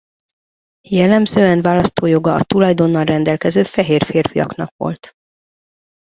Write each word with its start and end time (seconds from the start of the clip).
Jellemzően 0.89 1.61
választójoga 1.61 2.35
a 2.35 2.43
tulajdonnal 2.43 3.03
rendelkező 3.03 3.63
fehér 3.63 4.01
férfiaknak 4.03 4.73
volt. 4.77 5.13